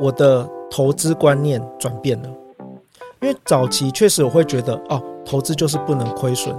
[0.00, 2.28] 我的投资观念转变了，
[3.20, 6.54] 因为早期确实我会觉得哦，投资就是不能亏损，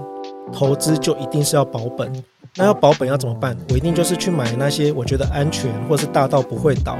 [0.52, 2.12] 投资就一定是要保本。
[2.56, 3.58] 那要保本要怎么办？
[3.72, 6.96] 我一定就是去买那些我觉得安全，或是大到不会倒，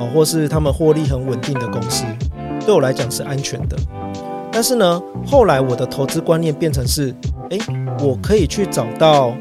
[0.00, 2.04] 哦，或是他们获利很稳定的公司，
[2.66, 3.76] 对我来讲是安全的。
[4.50, 7.14] 但是呢，后来我的投资观念变成是，
[7.50, 7.58] 诶，
[8.00, 9.32] 我可以去找到，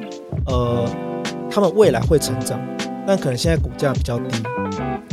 [0.45, 0.85] 呃，
[1.49, 2.61] 他们未来会成长，
[3.07, 4.43] 但可能现在股价比较低，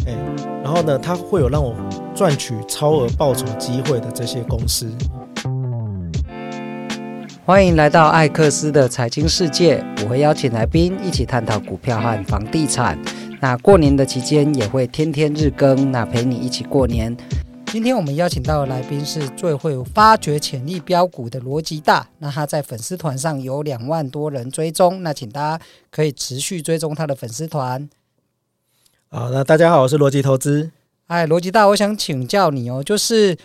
[0.04, 0.16] 诶，
[0.62, 1.74] 然后呢，它会有让我
[2.14, 4.90] 赚取超额报酬机会的这些公司。
[7.44, 12.98] 欢迎来到艾克斯的财经世界，我会邀请来宾一起探讨股票和房地产。
[13.40, 17.16] 那过年的期间也会天天日更，那陪你一起过年。
[17.66, 27.88] 今天我们邀请到的来宾是最会发掘潜力标股的罗吉大，那他在粉丝团上有两万多人追踪，那请大家可以持续追踪他的粉丝团。
[29.08, 30.70] 好，那大家好，我是逻辑投资。
[31.06, 33.36] 哎，逻辑大，我想请教你哦，就是。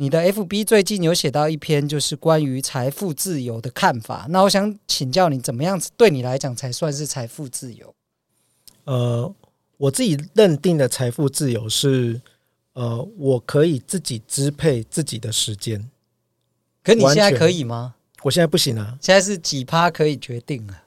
[0.00, 4.26] 你的 FB 最近有写到一篇，就是关于财富自由的看法。
[4.28, 7.92] 那我想请教你，怎么样子对你来讲才算是财富自由？
[8.84, 9.34] 呃，
[9.76, 12.20] 我自己认定的财富自由是，
[12.74, 15.90] 呃，我可以自己支配自己的时间。
[16.84, 17.96] 可你现在可以吗？
[18.22, 18.96] 我现在不行啊。
[19.00, 20.84] 现在是几趴可以决定啊？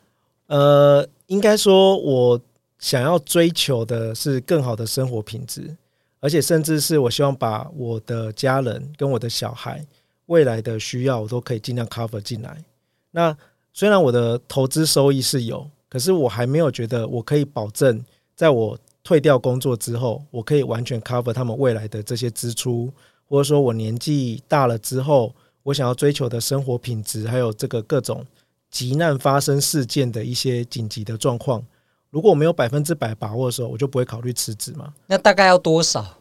[0.48, 2.42] 呃，应该说，我
[2.82, 5.78] 想要追求的是更好的生活品质。
[6.20, 9.84] 而且，甚至是我希望把我的家人跟我的小孩
[10.28, 12.64] 未来的需要，我都可以尽量 cover 进来。
[13.10, 13.36] 那
[13.74, 18.04] 虽然我的投资收益是有，可是我还没有觉得我可以保证，
[18.36, 22.94] 在我退掉工作之后，我可以完全 cover 他们未来的这些支出，
[23.26, 28.24] 或者说我年纪大了之后，我想要追求的生活品质，还有这个各种
[28.70, 31.66] 急难发生事件的一些紧急的状况。
[32.12, 34.94] 如果我没有百分之百把握的时候，我就不会考虑辞职嘛。
[35.08, 36.20] 那大概要多少？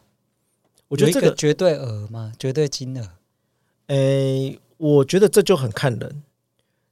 [0.87, 2.33] 我觉得这个绝对额嘛？
[2.39, 3.07] 绝对金额？
[3.87, 6.23] 诶，我觉得这就很看人。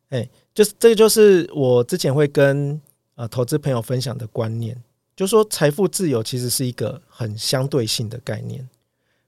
[0.10, 2.80] 诶，就是这个，就是我之前会跟
[3.16, 4.76] 呃投资朋友分享的观念，
[5.16, 8.68] 就是说财富自由其实是一个很相对性的概念，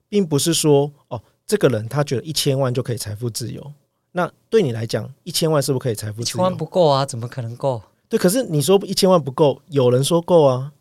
[0.09, 3.73] 并不是说哦，这个人他觉得一千万就可以财富自由。
[4.11, 6.23] 那对你来讲，一千万是不是可以财富自由？
[6.23, 7.81] 一千万不够啊，怎么可能够？
[8.11, 10.73] 对，可是你说一千万不够，有人说够啊，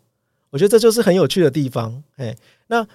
[0.49, 2.03] 我觉得这就是很有趣的地方。
[2.17, 2.35] 哎，
[2.67, 2.85] 那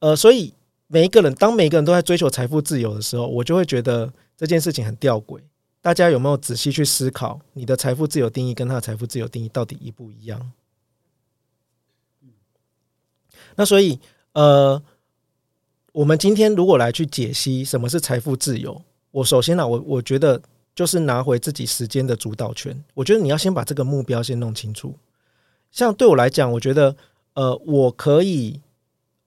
[0.00, 0.52] 呃，所以
[0.88, 5.38] 每一个人，当每一个人都在追求财富自由的时候，我就会觉得这件事情很吊诡。
[5.80, 10.50] 大家有没有仔细去思考，你的财富自由定义跟他的财富自由定义到底一不一样？
[13.54, 14.00] 那所以
[14.32, 14.82] 呃，
[15.92, 18.82] 我们今天如果来去解析什么是财富自由，
[19.12, 20.42] 我首先呢，我我觉得。
[20.76, 22.84] 就是拿回自己时间的主导权。
[22.94, 24.94] 我觉得你要先把这个目标先弄清楚。
[25.72, 26.94] 像对我来讲，我觉得
[27.32, 28.60] 呃，我可以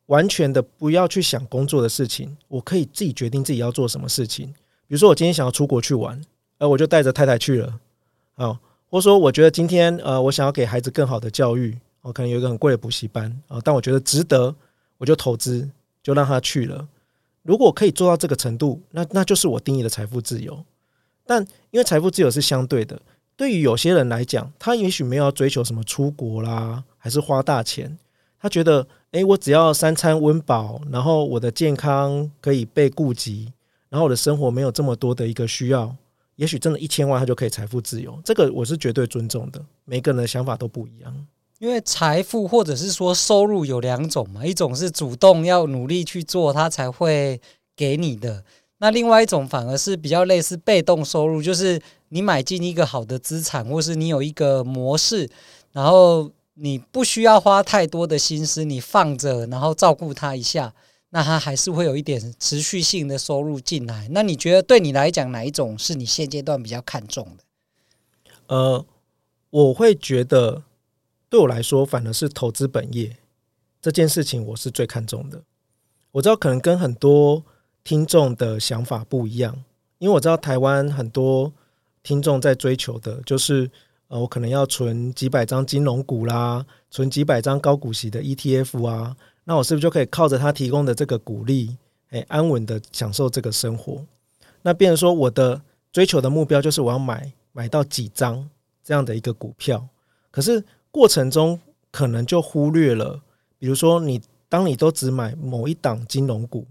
[0.06, 4.48] 完全的不要去想工作的事情，我可以自己决定自己要做什么事情。
[4.88, 6.22] 比如说，我今天想要出国去玩，
[6.60, 7.80] 呃，我就带着太太去了。
[8.36, 14.56] 啊，或者说，我觉得今天呃，我想要给孩子更好的教育，我可能有一个很贵的补习班啊，但我觉得值得，
[15.00, 15.68] 我就投资，
[16.02, 16.88] 就让他去了。
[17.42, 20.64] 如果可以做到这个程度，那那就是我定义的财富自由。
[21.30, 23.00] 但因为财富自由是相对的，
[23.38, 28.00] 对于有些人来讲，他也许没有要追求什么出国啦，还是花大钱。
[28.42, 33.54] 他觉得，诶，我只要三餐温饱，然后我的健康可以被顾及，
[33.90, 35.96] 然后我的生活没有这么多的一个需要，
[36.36, 38.20] 也许真的一千万他就可以财富自由。
[38.26, 41.16] 这个我是绝对尊重的，每个人的想法都不一样。
[41.60, 47.40] 因为财富或者是说收入有两种嘛，一种是主动要努力去做，他才会
[47.76, 48.44] 给你的。
[48.82, 55.30] 那另外一种反而是比较类似被动收入，就是你买进一个好的资产，或是你有一个模式，
[55.74, 60.74] 然后你不需要花太多的心思，你放着，然后照顾它一下，
[61.10, 64.08] 那它还是会有一点持续性的收入进来。
[64.12, 67.44] 那你觉得对你来讲，哪一种是你现阶段比较看重的？
[68.48, 68.86] 呃，
[69.50, 70.64] 我会觉得
[71.30, 73.18] 对我来说，反而是投资本业
[73.82, 75.44] 这件事情，我是最看重的。
[76.14, 77.44] 我知道可能跟很多。
[77.89, 79.63] 听众的想法不一样，
[79.97, 81.51] 因为我知道台湾很多
[82.03, 83.68] 听众在追求的就是，
[84.09, 91.75] 呃，我可能要存几百张金融股啦，存几百张高股息的 ETF 啊，那我是不是就可以靠着他提供的这个股利，
[92.12, 94.06] 诶，安稳的享受这个生活？
[94.62, 95.59] 那变成说我的
[95.91, 98.47] 追求的目标就是我要买买到几张
[98.83, 99.88] 这样的一个股票，
[100.30, 101.59] 可是过程中
[101.89, 103.19] 可能就忽略了，
[103.57, 106.68] 比如说你当你都只买某一档金融股。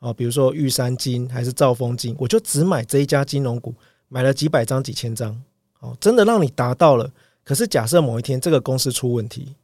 [0.00, 3.74] 啊，比如说玉山金还是兆丰金，我就只买这一家金融股，
[4.08, 5.40] 买了几百张、几千张，
[5.80, 7.10] 哦，真的让你达到了。
[7.44, 9.54] 可是假设某一天这个公司出问题，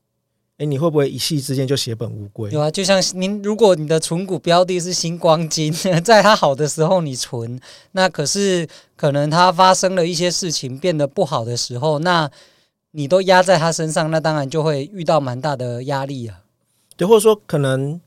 [0.59, 2.51] 哎，你会不会一夕之间就血本无归？
[2.51, 5.73] 有啊，就像您，如果你的存股标的是星光金，
[6.05, 7.61] 在它好的时候你存，
[7.93, 12.31] 那可是可能它发生了一些事情变得不好的时候，那
[12.93, 16.41] 你都压在它身上，那当然就会遇到蛮大的压力啊。
[16.97, 18.01] 对，或者说可能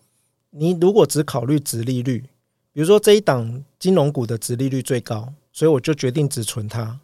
[0.52, 2.26] 你如果只考虑殖利率，
[2.74, 7.00] 比如说这一档金融股的殖利率最高，所以我就决定只存它。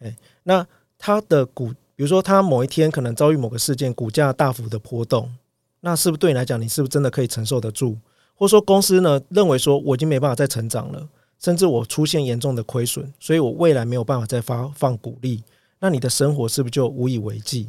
[0.00, 0.66] 哎，那
[0.98, 1.72] 它的股。
[1.96, 5.32] 比如说，它某一天可能遭遇某个事件，股价大幅的波动，
[5.78, 7.96] 那是不是对你来讲，你是不是真的可以承受得住？
[8.34, 11.08] 或者说，公司呢认为说我已经没办法再成长了，
[11.38, 15.44] 甚至我出现严重的亏损，所以我未来没有办法再发放股利，
[15.78, 17.68] 那你的生活是不是就无以为继？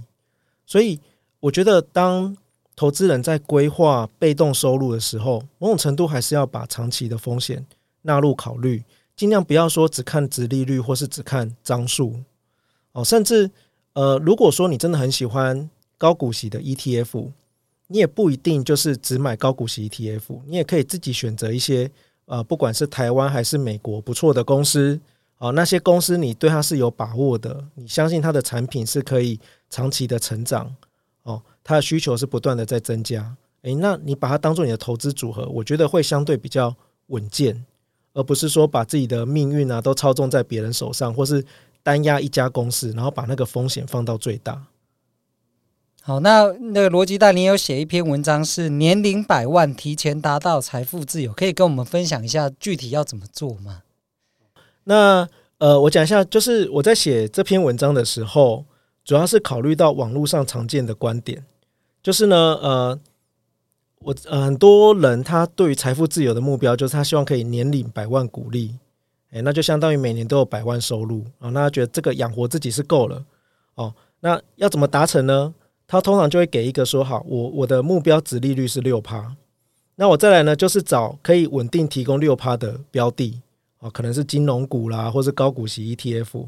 [0.66, 1.00] 所以，
[1.40, 2.36] 我觉得当
[2.76, 7.66] 投资人在规划被动收入的时候，某种程度还是要把长期的风险
[8.02, 8.84] 纳入考虑，
[9.16, 12.16] 尽量不要说只看殖利率，或是只看张数
[12.92, 13.52] 哦，甚至。
[13.94, 17.32] 呃，如果说你真的很喜欢高股息的 ETF，
[17.88, 21.90] 你也不一定就是只买高股息 ETF，你也可以自己选择一些
[22.26, 25.00] 呃，不管是台湾还是美国不错的公司
[25.38, 29.40] 哦，那些公司你对它是有把握的，你相信它的产品是可以
[29.70, 30.76] 长期的成长
[31.24, 36.74] 哦，它的需求是不断的在增加，诶，那你把它当做你的投资组合，我觉得会相对比较
[37.08, 37.66] 稳健，
[38.14, 41.44] 而不是说把自己的命运啊都操纵在别人手上，或是。
[41.86, 44.66] 单押一家公司，然后把那个风险放到最大。
[46.02, 53.84] 好，那那个逻辑大，你有写一篇文章是年龄百万，提前达到财富自由，可以跟我们分享一下具体要怎么做吗？
[54.86, 55.30] 那
[55.60, 58.66] 呃，我讲一下，就是我在写这篇文章的时候，
[59.04, 61.46] 主要是考虑到网络上常见的观点，
[62.06, 63.00] 就是呢，呃，
[63.98, 68.76] 我、呃、很多人他对于财富自由的目标，就是他希望可以年领百万股利。
[69.32, 71.50] 诶，那就相当于每年都有百万收入啊！
[71.50, 73.26] 那他觉得这个养活自己是够了
[73.74, 73.92] 哦。
[74.20, 75.52] 那要怎么达成呢？
[75.88, 79.36] 他通常就会给一个说好，我我的目标值利率是六趴。
[79.96, 83.42] 那我再来呢，就是找可以稳定提供六趴的标的
[83.80, 86.46] 啊，可能是金融股啦，或是高股息 ETF。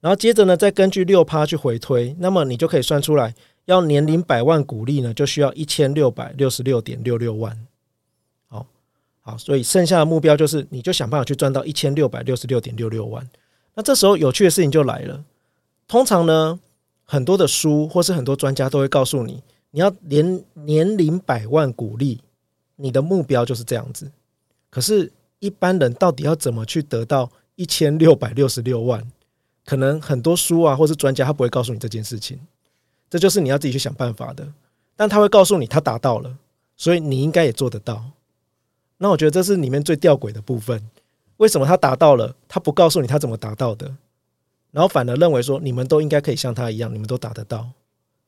[0.00, 3.32] 然后接着呢，再根据六趴去回推，那么你就可以算出来，
[3.66, 7.66] 要年龄百万股利呢，就需要一千六百六十六点六六万。
[8.48, 8.66] 好，
[9.20, 13.28] 好所以剩下的目标就是，你就想办法去赚到一千六百六十六点六六万。
[13.74, 15.22] 那这时候有趣的事情就来了。
[15.86, 16.58] 通常呢，
[17.04, 19.42] 很多的书或是很多专家都会告诉你，
[19.72, 22.20] 你要年年龄百万股利，
[22.76, 24.10] 你的目标就是这样子。
[24.70, 29.04] 可是，一般人到底要怎么去得到一千六百六十六万？
[29.64, 32.38] 可能很多书啊，或是专家他不会告诉你这件事情。
[33.16, 34.46] 这就是你要自己去想办法的。
[34.94, 36.36] 但他会告诉你，他达到了，
[36.76, 38.04] 所以你应该也做得到。
[38.98, 40.86] 那我觉得这是里面最吊诡的部分，
[41.38, 43.96] 为什么他达到了，他不告诉你他怎么达到的，
[44.70, 47.70] 然后反而认为说你们都应该可以像他一样，你们都达得到，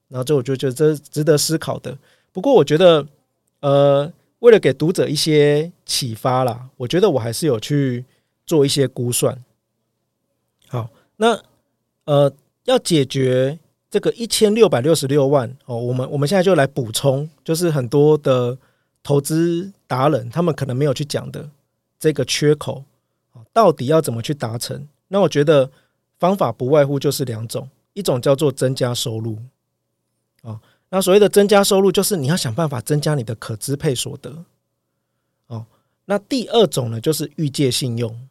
[0.08, 1.98] 然后这我就觉得这值得思考的。
[2.32, 3.06] 不过我觉得，
[3.60, 8.04] 呃，为了给读者一些启发啦，我觉得我还是有去
[8.46, 9.42] 做一些估算。
[10.68, 11.42] 好，那
[12.04, 12.32] 呃，
[12.64, 13.58] 要解决
[13.90, 18.56] 这个一千六百六十六万哦，我们我们现在就来补充，就是很多的。
[19.00, 21.48] 投资达人他们可能没有去讲的
[21.98, 22.84] 这个缺口，
[23.54, 24.86] 到底要怎么去达成？
[25.06, 25.70] 那我觉得
[26.18, 29.38] 方法不外乎就是两种，一种叫做增加收入，
[30.42, 34.44] 啊，那所谓的增加收入就是你要想办法增加你的可支配所得，
[35.46, 35.64] 哦，
[36.04, 38.27] 那第二种呢就是预借信用，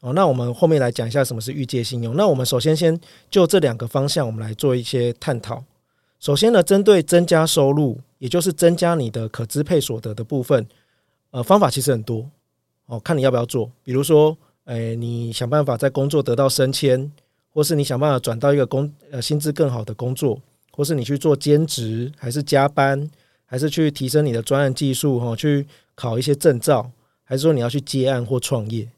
[0.00, 2.16] 哦，那我们后面来讲一下什么是预借信用。
[2.16, 2.98] 那我们首先先
[3.30, 5.62] 就这两个方向，我们来做一些探讨。
[6.18, 10.66] 首先呢，针对增加收入，也就是增加你的可支配所得的部分，
[11.30, 12.28] 呃，方法其实很多
[12.86, 13.70] 哦，看你要不要做。
[13.84, 17.10] 比如说，诶，你想办法在工作得到升迁，
[17.52, 20.40] 或是你想办法转到一个工呃薪资更好的工作，
[20.72, 23.10] 或是你去做兼职，还是加班，
[23.44, 26.90] 还是去提升你的专案技术，哈，去考一些证照，
[27.22, 28.88] 还是说你要去接案或创业？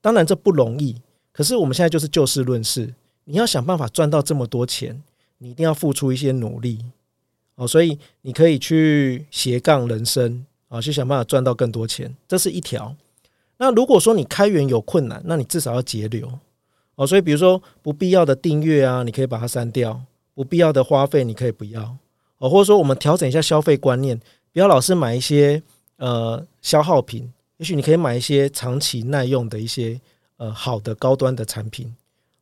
[0.00, 0.96] 当然这不容易，
[1.32, 5.02] 可是我们现在就是就事论事，你要想办法赚到这么多钱。
[5.40, 6.84] 你一定要付出一些努力
[7.54, 12.96] 哦，所以你可以去斜杠人生啊，去想办法赚到更多钱，这是一条。
[13.58, 16.28] 那如果说你开源有困难，那你至少要节流
[16.96, 17.06] 哦。
[17.06, 19.92] 所以比如说不必要的订阅啊，你可以把它删掉；
[20.34, 21.96] 不必要的花费你可以不要
[22.38, 24.20] 哦，或者说我们调整一下消费观念，
[24.52, 25.62] 不要老是买一些
[25.98, 30.00] 呃消耗品，也许你可以买一些长期耐用的一些
[30.38, 31.94] 呃好的高端的产品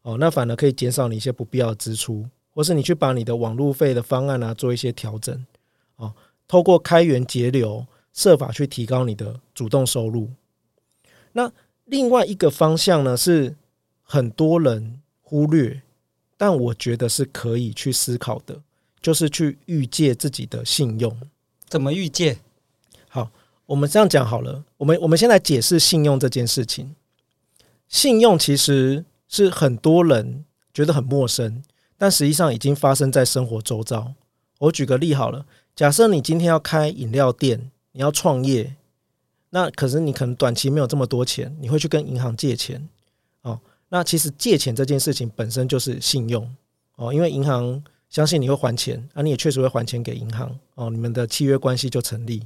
[0.03, 2.25] 哦，那反而可以减少你一些不必要的支出。
[2.55, 5.45] 或是你去把你的网路费的方案啊做一些调整
[5.97, 6.15] 哦，
[6.49, 10.31] 透过开源节流，设法去提高你的主动收入。
[11.33, 11.53] 那
[11.85, 13.55] 另外一个方向呢，是
[14.03, 15.83] 很多人忽略，
[16.39, 18.63] 但我觉得是可以去思考的，
[19.03, 21.15] 就是去预借自己的信用。
[21.69, 22.39] 怎么预借？
[23.67, 24.65] 我们这样讲好了。
[24.79, 26.95] 我们我们先来解释信用这件事情。
[27.89, 31.63] 信用其实是很多人觉得很陌生，
[31.97, 34.15] 但实际上已经发生在生活周遭。
[34.59, 38.75] 我举个例好了，假设你今天要开饮料店，你要创业，
[39.51, 42.89] 那可是你可能短期没有这么多钱，你会去跟银行借钱。
[43.43, 46.49] 哦，那其实借钱这件事情本身就是信用
[46.97, 52.43] 哦，因为银行相信你会还钱，啊，你也确实会还钱给银行哦，你们的契约关系就成立。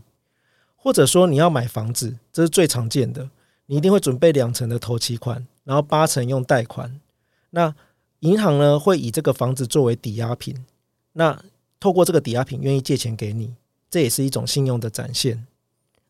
[0.82, 3.28] 或者说你要买房子，这是最常见的。
[3.66, 6.98] 你一定会准备两成的头期款，然后八成用贷款。
[7.50, 7.72] 那
[8.20, 10.56] 银行呢，会以这个房子作为抵押品，
[11.12, 11.40] 那
[11.78, 13.54] 透过这个抵押品愿意借钱给你，
[13.88, 15.46] 这也是一种信用的展现。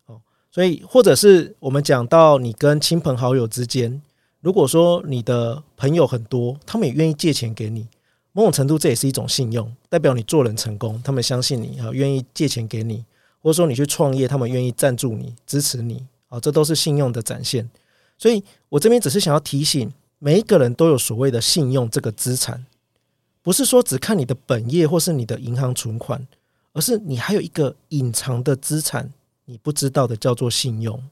[0.07, 4.01] 哦，所以或者是我们讲到你跟亲朋好友之间，
[4.41, 7.87] 如果说你的朋友很多，他们也愿意借钱给你，
[8.33, 13.05] 某种程度这也是一种信用，代表你做人成功，他们相信你啊，愿意借钱给你，
[13.41, 16.07] 或者说你去创业，他们愿意赞助你、支持你。
[16.29, 17.69] 啊，这都是信用的展现，
[18.17, 22.65] 所以我这边只是想要提醒，每一个人都有所谓的信用这个资产，
[23.43, 26.25] 不是说只看你的本业或是你的银行存款，
[26.73, 29.13] 而是你还有一个隐藏的资产，
[29.47, 31.03] 你不知道的叫做信用。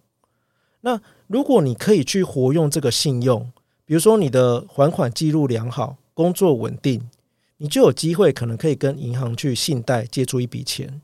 [0.82, 3.50] 那如果你可以去活用这个信用，
[3.84, 7.10] 比如说你的还款记录良好，工作稳定，
[7.56, 11.02] 你就有机会可能可以跟银行去信贷借出一笔钱，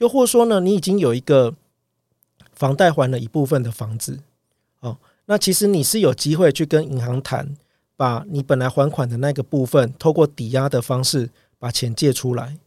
[0.00, 1.54] 又或者说呢，你已经有一个。
[2.52, 4.20] 房贷还了一部分的房子，
[4.80, 7.56] 哦，那其实你是有机会去跟银行谈，
[7.96, 12.58] 把你本来还款的那个部分，透过抵押的方式把钱借出来，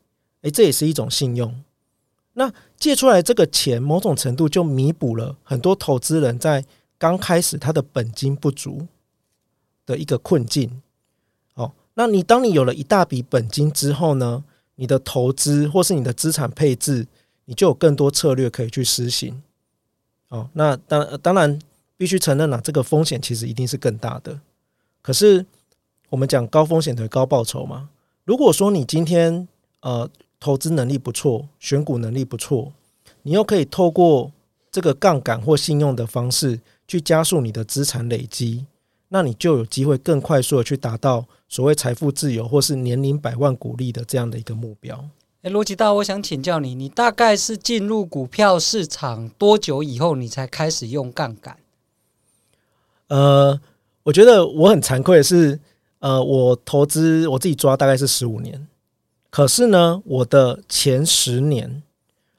[0.42, 1.64] 诶，这也是一种信用。
[2.34, 6.66] 那借出来这个钱，某种程度就弥补了很多投资人在
[6.98, 8.88] 刚开始他的本金不足
[9.86, 10.82] 的一个困境。
[11.54, 17.06] 哦，那你当你有了一大笔本金之后呢，你的投资或是你的资产配置，
[17.46, 19.42] 你就有更多策略可以去实行。
[20.30, 21.60] 哦，那当当然
[21.98, 24.40] 必须承认了，这个风险其实一定是更大的。
[25.02, 25.46] 可是
[26.10, 27.90] 我们讲高风险的高报酬嘛。
[28.26, 29.48] 如果说你今天
[29.82, 30.10] 呃
[30.40, 32.72] 投资能力不错，选股能力不错，
[33.22, 34.32] 你又可以透过
[34.72, 38.66] 这个杠杆或信用的方式去加速你的资产累积，
[39.10, 45.08] 那你就有机会更快速的去达到所谓财富自由或是年龄百万股利的这样的一个目标。
[45.44, 51.58] 诶，罗吉大，我想请教你，你大概是进入股票市场多久以后，你才开始用杠杆？
[53.10, 53.60] 呃，
[54.04, 55.60] 我觉得我很惭愧的是，
[56.00, 58.66] 呃，我投资我自己抓大概是十五年，
[59.30, 61.84] 可是呢，我的前十年，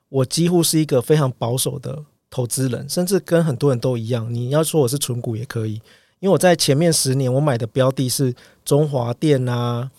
[0.08, 4.32] 我几乎是一个非常保守的投资人，甚至跟很多人都一样。
[4.32, 5.75] 你要说我是存股也可以，
[6.20, 8.34] 因为我在前面十年我买的标的是
[8.64, 9.90] 中华电啊。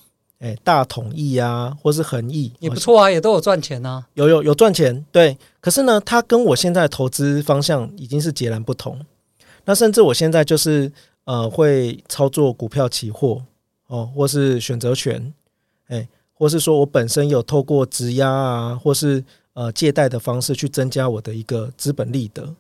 [0.45, 5.35] 哎，大统一啊，或是恒益也不错啊，也都有赚钱啊，有有有赚钱，对。
[5.59, 9.03] 可是呢，它跟我现在的投资方向已经是截然不同。
[9.63, 10.91] 那甚至我现在就是
[11.23, 13.41] 呃，会操作股票期货
[13.87, 15.33] 哦，或是选择权，
[15.87, 19.23] 哎，或是说我本身有透过质押啊，或是
[19.53, 22.53] 呃借贷的方式去增加我的一个资本利得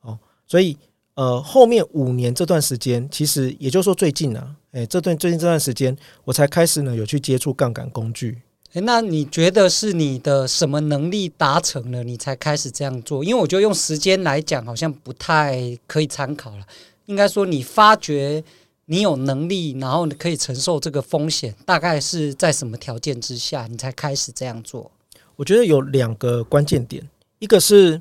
[0.00, 0.76] 哦，所以。
[1.18, 8.38] 呃，后面五年这段时间，其实也就是说最近啊，诶，这段最近这段时间，我才开始呢有去接触杠杆工具。
[8.74, 13.24] 诶，那你觉得是你的什么能力达成了，你才开始这样做？
[13.24, 16.64] 因为我觉得用时间来讲，好像不太可以参考了。
[17.06, 18.44] 应该说，你发觉
[18.84, 24.88] 你有能力，然后你可以承受这个风险，大概是在什么条件之下，你才开始这样做？
[25.34, 27.02] 我觉得有两个关键点，
[27.40, 28.00] 一个是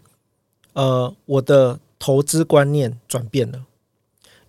[0.74, 1.80] 呃我的。
[2.00, 3.66] 投资观念转变了，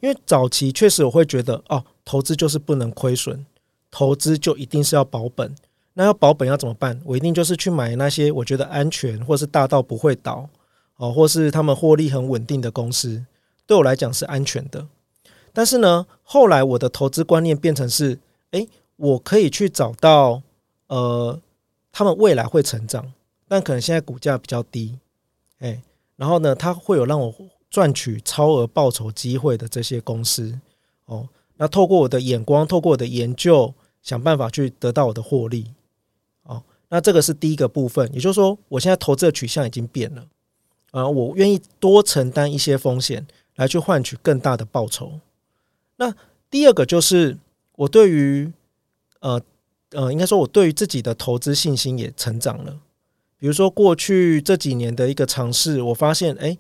[0.01, 3.45] 因为早期确实我会觉得哦，投资就是不能亏损，
[3.91, 5.55] 投资就一定是要保本。
[5.95, 7.01] 那要保本要怎么办？
[7.05, 10.49] 我一定就是去买那些我觉得安全，或是大到不会倒
[10.97, 13.25] 哦，或是他们获利很稳定的公司，
[13.67, 14.87] 对我来讲是安全的。
[15.53, 18.21] 但是呢，后来我的投资观念变成是，
[18.53, 20.43] 诶，我可以去找到
[20.87, 21.41] 呃，
[21.91, 23.13] 他们未来会成长，
[23.49, 24.99] 但可能现在股价比较低，
[25.59, 25.83] 诶。
[26.19, 27.33] 然后呢，它会有让我
[27.71, 30.59] 赚取超额报酬机会的这些公司
[31.07, 31.29] 哦。
[31.57, 33.73] 那透过我的眼光，透过我的研究，
[34.03, 35.73] 想办法去得到我的获利
[36.43, 36.63] 哦。
[36.89, 40.27] 那这个是第一个部分，也就是说，我现在投资的取向已经变了
[40.91, 41.09] 啊。
[41.09, 45.21] 我愿意多承担一些风险，来去换取更大的报酬。
[45.97, 46.13] 那
[46.51, 47.39] 第二个就是
[47.77, 48.53] 我对于
[49.21, 49.41] 呃
[49.91, 52.81] 呃，应该说我对于自己的投资信心也成长了。
[53.39, 56.59] 比如说，过去这几年的一个尝试，我发现，哎，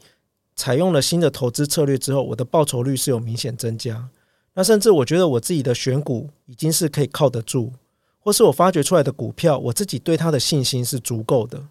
[0.54, 4.08] 采用了新的投资策略之后，我的报酬率是有明显增加。
[4.54, 7.72] 那甚至我觉得我自己的选股已经是可以靠得住，
[8.20, 11.64] 或是我发掘出来的股票，我自己对它的信心是足够的，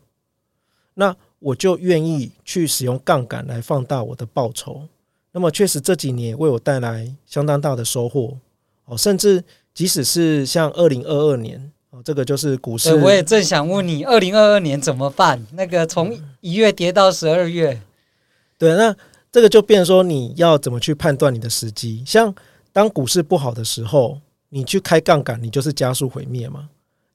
[0.94, 4.88] 那我就愿意去使用杠杆来放大我的报酬。
[5.32, 8.38] 那么确实这几年为我带来相当大的收获
[8.86, 15.46] 哦，甚至即使是像二零二二年哦，这个就是股市，我也正想问你，二零二二年怎么办？
[15.54, 17.82] 那个从一月跌到十二月，
[18.58, 18.96] 对，那
[19.32, 22.04] 这个就变成说你要怎么去判断你的时机？
[22.06, 22.34] 像
[22.74, 26.70] 当股市不好的时候，你去开杠杆，你就是加速毁灭嘛。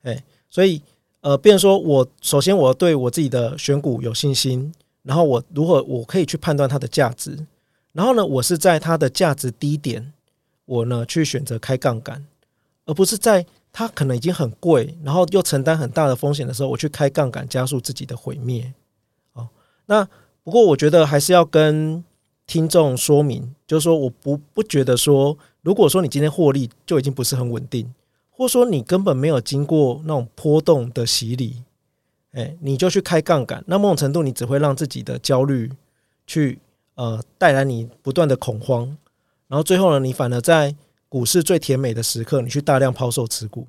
[0.05, 0.81] 哎，所以
[1.21, 7.39] 呃，变成说我首先我对我自己的选股有信心，然后我如何我可以去判断它的价值。
[7.93, 10.13] 然后呢，我是在它的价值低点，
[10.65, 12.25] 我呢去选择开杠杆，
[12.87, 18.73] 而不是在它可能已经很贵，然后又承担很大的风险的时候，我去开杠杆加速自己的毁灭。
[19.33, 19.49] 哦，
[19.87, 20.07] 那
[20.45, 22.05] 不过我觉得还是要跟
[22.47, 27.93] 听众说明，就是说我不不觉得说，如果说你今天获利就已经不是很稳定，
[28.31, 31.63] 或说你根本没有经过那种波动的洗礼，
[32.33, 35.71] 哎，你就去开杠杆，那某种程度你只会让自己的焦虑
[36.27, 36.59] 去。
[36.95, 38.99] 呃，带来你不断的恐慌，
[39.49, 40.77] 然后最后呢，你反而在
[41.13, 43.67] 股市最甜美的时刻，你去大量抛售持股，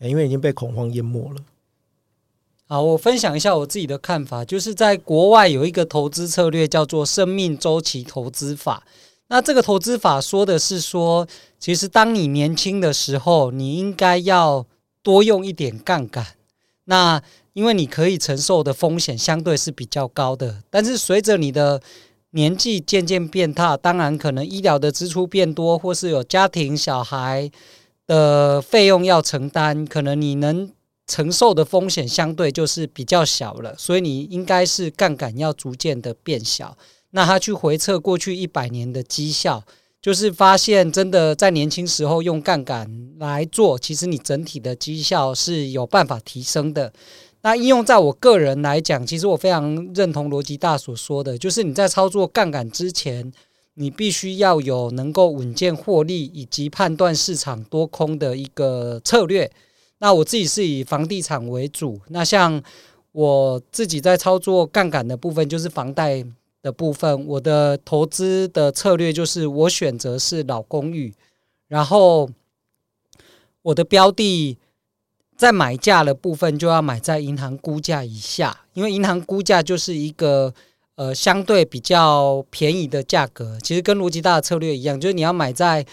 [0.00, 1.36] 因为已经被恐慌淹没了。
[2.66, 8.82] 好，我分享一下我自己的看法，就是在国外有一个投资策略叫做生命周期投资法。
[9.28, 11.28] 那这个投资法说的是说，
[11.60, 14.66] 其实当你年轻的时候，你应该要
[15.04, 16.26] 多用一点杠杆。
[16.86, 17.22] 那
[17.52, 21.80] 因为你可以承受的风险相对是比较高的，但是随着你的
[22.32, 27.50] 年纪渐渐变大，当然可能医疗的支出变多，或是有家庭小孩
[28.06, 30.70] 的费用要承担，可能你能
[31.06, 33.74] 承受的风险相对就是比较小了。
[33.76, 36.76] 所以你应该是杠杆要逐渐的变小。
[37.10, 39.62] 那他去回测过去一百年的绩效，
[40.00, 46.90] 就是发现真的在年轻时候用杠杆来做，其实你整体的绩效是有办法提升的。
[47.44, 53.32] 那应用在我个人来讲，其实我非常认同逻辑大所说的，就是你在操作杠杆之前，
[53.74, 59.50] 你必须要有能够稳健获利以及判断市场多空的一个策略。
[59.98, 62.62] 那我自己是以房地产为主，那像
[63.10, 66.24] 我自己在操作杠杆的部分，就是房贷
[66.62, 71.12] 的部分，我的投资的策略就是我选择是老公寓，
[71.66, 72.30] 然后
[73.62, 74.58] 我的标的。
[75.42, 80.54] 在买价的部分，就要买在银行估价以下，因为银行估价就是一个
[80.94, 83.58] 呃相对比较便宜的价格。
[83.60, 85.84] 其实跟逻辑大的策略一样，就是你要买在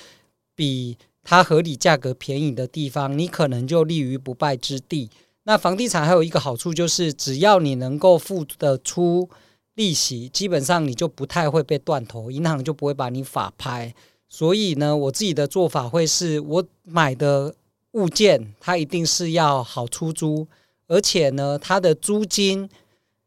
[0.56, 5.10] 比它合理价格便宜的地方，你可能就立于不败之地。
[5.46, 9.28] 那房地产还有一个好处就是，只要你能够付得出
[9.74, 13.96] 利息，基本上你就不太会被断头，银行就不会把你法拍。
[14.28, 17.56] 所以呢，我自己的做法会是我买的。
[17.94, 20.48] 物件它一定是要好出租，
[20.88, 22.70] 而且呢，它的租金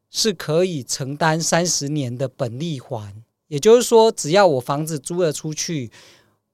[0.09, 3.12] 是可以承担三十年的本利还。
[3.48, 5.90] 也就是说，只要我房子租了出去，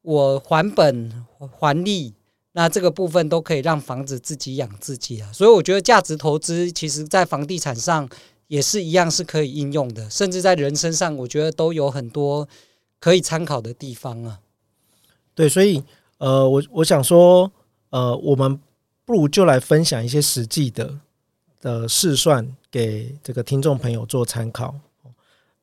[0.02, 1.26] 我还本
[1.58, 2.14] 还利，
[2.52, 5.30] 那这个部分都可以让房子自己养自己啊。
[5.32, 8.08] 所以我觉得价值投资其实在房地产上
[8.46, 12.48] 也是一样是可以应用的，甚至在人身上，我觉得都有很多
[12.98, 14.40] 可以参考的地方啊。
[15.34, 15.84] 对，所以
[16.16, 17.52] 呃，我我想说。
[17.90, 18.58] 呃，我们
[19.04, 20.94] 不如就来分享一些实际的
[21.60, 24.74] 的试算给这个听众朋友做参考。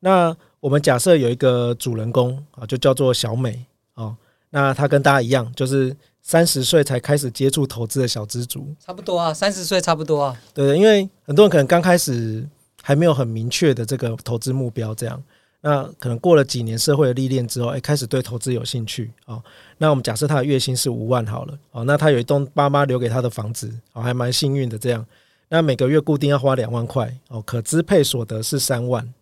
[0.00, 4.16] 那我们假设有一个主人公啊，就叫做小美哦。
[4.50, 10.36] 那她跟大家一样，就是三十岁才开始接触投资的小资族，差不多啊，三十岁差不多啊。
[10.52, 12.46] 对，因为很多人可能刚开始
[12.82, 15.22] 还没有很明确的这个投资目标，这样。
[15.68, 19.42] 那可能过了几年社会的历练之后，哎，开始对投资有兴趣啊。
[19.78, 25.04] 那我们假设他的月薪是五万好了，哦，那他有一栋爸妈留给他的房子，哦，还蛮幸运的这样。
[25.48, 29.12] 那每个月固定要花两万块，哦，可支配所得是三万。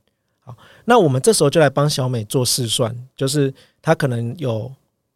[0.41, 0.55] 好，
[0.85, 4.71] 那我们这时候就来帮小美做试算，就是他可能有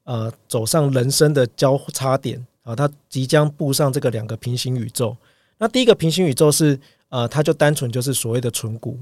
[0.04, 5.14] 呃走上人生的交叉点啊，他即将步上这个两个平行宇宙。
[5.58, 8.98] 那第一个平行宇宙是呃，他就单纯就是所谓的存股。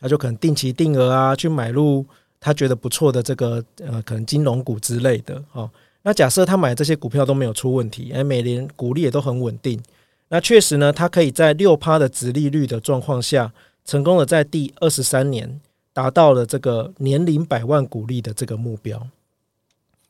[0.00, 2.06] 他就可能定期定额啊，去买入
[2.38, 5.68] 他觉得不错的这个呃，可能金融股之类的哦。
[6.02, 9.82] 那假设他买这些股票都没有出问题，哎，每年股利也都很稳定，
[10.28, 13.52] 那确实呢，他可以在六趴的殖利率的状况下，
[13.84, 15.60] 成功的在第二十三年
[15.92, 19.04] 达到了这个年龄百万股利的这个目标。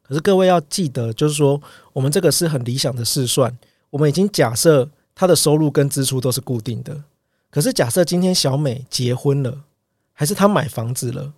[0.03, 1.61] 可是各位要记得，就是说
[1.95, 7.03] 我们这个是很理想的试算，我们已经假设他的收入跟支出都是固定的。
[7.51, 9.63] 可是假设今天小美结婚了。
[10.19, 11.33] 还是他买房子了，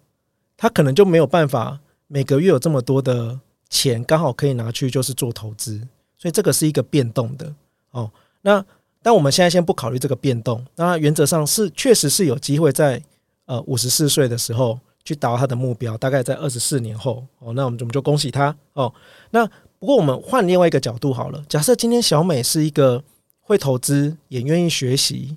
[0.57, 3.39] 他可能就没有办法每个月有这么多的
[3.69, 7.55] 钱，刚好可以拿去就是做投资，所以这个是一个变动的
[7.91, 8.11] 哦。
[8.41, 8.65] 那
[9.03, 13.03] 但我们现在先不考虑这个变动，那原则上是确实是有机会在
[13.45, 17.53] 呃五十四岁的时候去达到他的目标，大概在二十四年后哦。
[17.53, 18.91] 那我们我们就恭喜他哦。
[19.31, 19.47] 那
[19.79, 23.05] 不过我们换另外一个角度好了，假设今天小美是一个
[23.43, 25.37] 会投资，也愿意学习，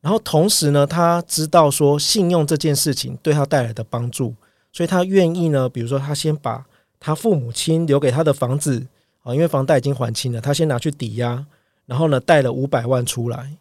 [0.00, 4.34] 然后同时呢，他知道说信用这件事情对他带来的帮助，
[4.72, 6.66] 所以他愿意呢，比如说他先把
[6.98, 8.86] 他父母亲留给他的房子
[9.22, 11.46] 啊，因为房贷已经还清了，他先拿去抵押。
[11.86, 13.56] 然后呢，贷了五百万出来，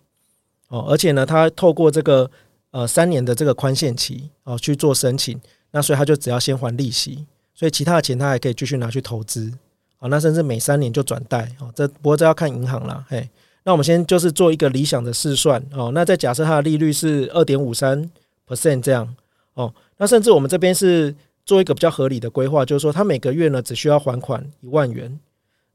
[0.67, 2.29] 哦，而且呢，他透过这个
[2.69, 7.25] 呃三年的这个宽限期哦去做申请，那所以他就只要先还利息，
[7.55, 9.51] 所以其他的钱他还可以继续拿去投资，
[9.97, 13.27] 哦，那甚至每三年就转贷，哦，这不过这要看银行啦，嘿，
[13.63, 18.09] 那我们先就是做一个理想的试算，哦，那再假设它的利率是二点五三
[18.47, 19.15] percent 这样，
[19.53, 25.19] 哦，那甚至我们这边是做一个比较合理的规划，就是说他每个月呢只需要还款一万元，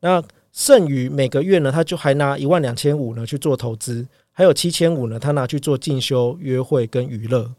[0.00, 0.22] 那。
[0.56, 7.50] 剩余每个月呢，他就还拿一万两千五呢去做投资，还有七千五呢，他拿去做进修、约会跟娱乐。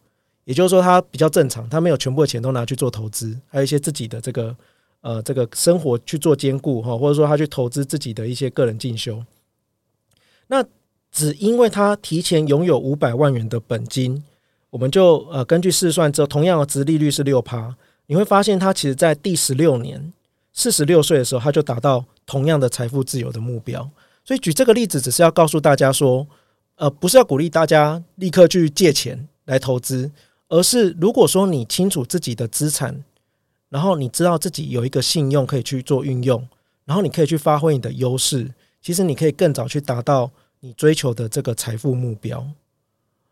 [0.46, 4.56] 也就是说，他比较正常，他没有全部的钱都拿去做投资，还有一些自己的这个
[5.02, 9.22] 呃这个生活去做兼顾哈，或者说他去投资自己的一些个人进修。
[10.48, 10.64] 那
[11.12, 14.24] 只因为他提前拥有五百万元的本金，
[14.70, 17.76] 我们就呃根据试算之后，同样的值利率是六趴，
[18.08, 20.12] 你会发现他其实在第十六年
[20.54, 22.06] 四十六岁的时候，他就达到。
[22.28, 23.88] 同样的财富自由的目标，
[24.24, 26.26] 所以举这个例子只是要告诉大家说，
[26.74, 30.10] 呃，不是要鼓励大家立刻去借钱来投资，
[30.50, 33.04] 而是如果说你清楚自己的资产，
[33.70, 36.50] 然后你知道自己有一个信用可以去做运用，
[36.86, 38.52] 然后你可以去发挥你的优势，
[38.86, 42.46] 其实你可以更早去达到你追求的这个财富目标。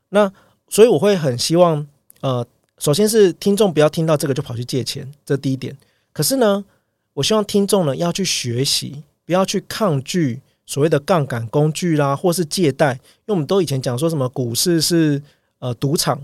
[0.09, 0.33] 那
[0.67, 1.85] 所以我会很希望，
[2.21, 2.43] 呃，
[2.79, 5.77] 首先是听众不要听到这个就跑去借钱，这第一点。
[6.11, 6.65] 可是呢，
[7.13, 15.21] 我希望听众呢要去学习，不要去抗拒所谓的杠杆工具啦，或是借贷，因为我们都以前讲说什么股市是
[15.59, 16.19] 呃赌场，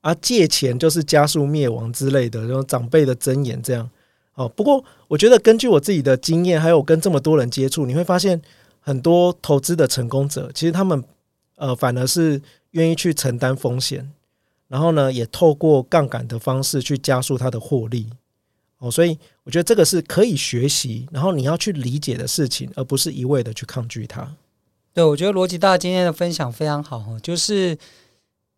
[0.00, 3.88] 而、借钱就是加速灭亡之类的，这种长辈的箴言这样。
[4.40, 8.40] 哦，不过我觉得根据我自己的经验，还有跟这么多人接触，你会发现
[8.80, 11.04] 很多投资的成功者，其实他们
[11.56, 14.10] 呃反而是愿意去承担风险，
[14.66, 18.06] 然后呢也透过杠杆的方式去加速他的获利。
[18.78, 24.26] 哦，所以我觉得这个是可以学习，然后你要去理解的事情，而不是一味的去抗拒它。
[24.94, 27.76] 对，我觉得罗吉大今天的分享非常好，就是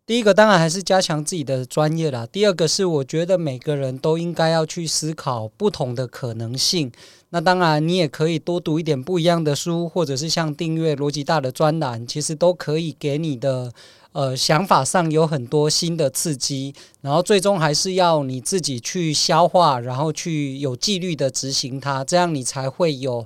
[0.05, 6.91] 第一个当然还是加强自己的专业啦，第二个是我觉得每个人都应该要去思考不同的可能性。
[7.29, 13.71] 那当然你也可以多读一点不一样的书，或者是像订阅罗辑大的专栏，其实都可以给你的。
[14.11, 23.25] 呃，想法上有很多新的刺激，然后最终还是要你自己去消化，然后去有纪律的执行它，这样你才会有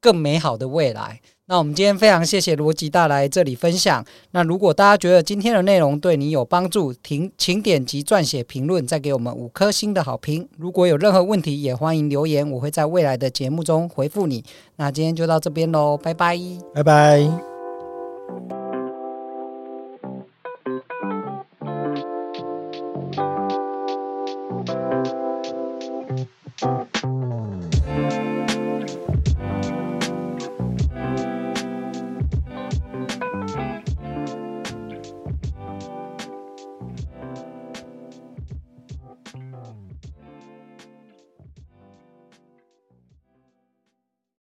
[0.00, 1.20] 更美好的未来。
[1.48, 4.04] 那我们今天非常谢谢罗吉大来这里分享。
[4.32, 10.48] 那如果大家觉得今天的内容对你有帮助，请请点击撰写评论，再给我们五颗星的好评。
[10.58, 14.44] 如果有任何问题，也欢迎留言，我会在未来的节目中回复你。
[14.76, 16.36] 那今天就到这边喽，拜拜，
[16.74, 18.55] 拜拜。